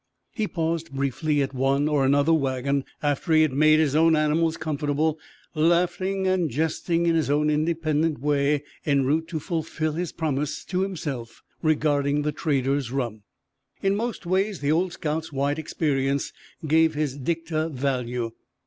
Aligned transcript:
He 0.33 0.47
paused 0.47 0.91
briefly 0.91 1.43
at 1.43 1.53
one 1.53 1.87
or 1.87 2.03
another 2.03 2.33
wagon 2.33 2.85
after 3.03 3.33
he 3.33 3.43
had 3.43 3.53
made 3.53 3.77
his 3.79 3.95
own 3.95 4.15
animals 4.15 4.57
comfortable, 4.57 5.19
laughing 5.53 6.25
and 6.25 6.49
jesting 6.49 7.05
in 7.05 7.13
his 7.13 7.29
own 7.29 7.51
independent 7.51 8.19
way, 8.19 8.63
en 8.83 9.05
route 9.05 9.27
to 9.27 9.39
fulfill 9.39 9.91
his 9.93 10.11
promise 10.11 10.65
to 10.65 10.81
himself 10.81 11.43
regarding 11.61 12.23
the 12.23 12.31
trader's 12.31 12.91
rum. 12.91 13.21
In 13.83 13.95
most 13.95 14.25
ways 14.25 14.59
the 14.59 14.71
old 14.71 14.93
scout's 14.93 15.31
wide 15.31 15.59
experience 15.59 16.33
gave 16.65 16.95
his 16.95 17.15
dicta 17.19 17.69
value. 17.69 18.31